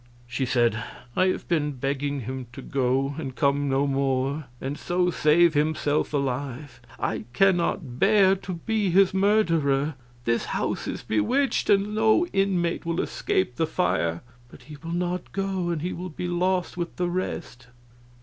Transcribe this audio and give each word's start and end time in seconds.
She 0.25 0.47
said: 0.47 0.83
"I 1.15 1.27
have 1.27 1.47
been 1.47 1.73
begging 1.73 2.21
him 2.21 2.47
to 2.53 2.63
go, 2.63 3.13
and 3.19 3.35
come 3.35 3.69
no 3.69 3.85
more, 3.85 4.45
and 4.59 4.75
so 4.75 5.11
save 5.11 5.53
himself 5.53 6.11
alive. 6.11 6.81
I 6.99 7.25
cannot 7.33 7.99
bear 7.99 8.33
to 8.37 8.53
be 8.53 8.89
his 8.89 9.13
murderer. 9.13 9.93
This 10.25 10.45
house 10.57 10.87
is 10.87 11.03
bewitched, 11.03 11.69
and 11.69 11.93
no 11.93 12.25
inmate 12.33 12.83
will 12.83 12.99
escape 12.99 13.57
the 13.57 13.67
fire. 13.67 14.23
But 14.49 14.63
he 14.63 14.75
will 14.81 14.89
not 14.91 15.31
go, 15.33 15.69
and 15.69 15.83
he 15.83 15.93
will 15.93 16.09
be 16.09 16.27
lost 16.27 16.77
with 16.77 16.95
the 16.95 17.07
rest." 17.07 17.67